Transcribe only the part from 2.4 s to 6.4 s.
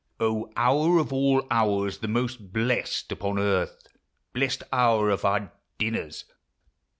blest upon earth, Blest hour of our dinners